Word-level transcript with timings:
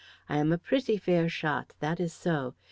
I 0.27 0.37
am 0.37 0.51
a 0.51 0.57
pretty 0.57 0.97
fair 0.97 1.29
shot 1.29 1.73
that 1.79 1.99
is 1.99 2.11
so. 2.11 2.55